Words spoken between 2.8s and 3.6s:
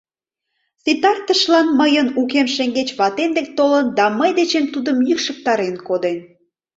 ватем дек